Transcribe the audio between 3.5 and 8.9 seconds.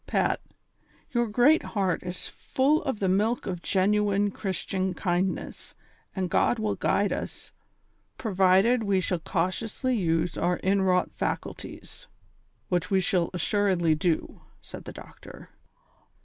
genuine Christian kindness, and God will guide us, provided